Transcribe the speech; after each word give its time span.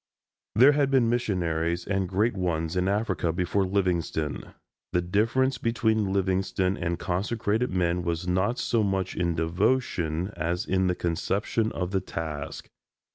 There 0.55 0.71
had 0.71 0.89
been 0.89 1.11
missionaries, 1.11 1.85
and 1.85 2.09
great 2.09 2.35
ones, 2.35 2.75
in 2.75 2.87
Africa 2.87 3.31
before 3.31 3.67
Livingstone. 3.67 4.55
The 4.93 5.01
difference 5.03 5.59
between 5.59 6.11
Livingstone 6.11 6.75
and 6.75 6.97
consecrated 6.97 7.69
men 7.69 8.01
was 8.01 8.27
not 8.27 8.57
so 8.57 8.81
much 8.81 9.15
in 9.15 9.35
devotion 9.35 10.31
as 10.35 10.65
in 10.65 10.87
the 10.87 10.95
conception 10.95 11.71
of 11.73 11.91
the 11.91 12.01
task. 12.01 12.67